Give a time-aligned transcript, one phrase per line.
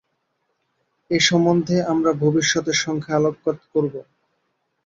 [1.11, 3.93] এটা সম্বন্ধে আমরা ভবিষ্যতের সংখ্যায় আলোকপাত করব।